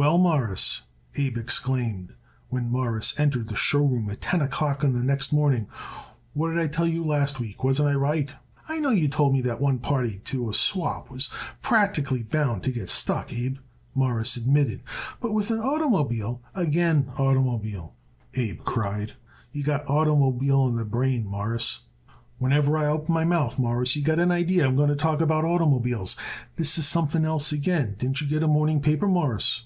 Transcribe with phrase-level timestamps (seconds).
[0.00, 0.82] "Well, Mawruss,"
[1.16, 2.14] Abe exclaimed
[2.50, 5.66] when Morris entered the show room at ten o'clock the next morning.
[6.34, 7.64] "What did I told you last week!
[7.64, 8.30] Wasn't I right?"
[8.68, 11.28] "I know you told me that one party to a swap was
[11.62, 13.56] practically bound to get stuck, Abe,"
[13.92, 14.82] Morris admitted,
[15.20, 17.90] "but with an oitermobile" "Again oitermobile!"
[18.34, 19.14] Abe cried.
[19.50, 21.80] "You got oitermobile on the brain, Mawruss.
[22.38, 25.42] Whenever I open my mouth, Mawruss, you got an idee I'm going to talk about
[25.42, 26.14] oitermobiles.
[26.54, 27.96] This is something else again.
[27.98, 29.64] Didn't you get a morning paper, Mawruss?"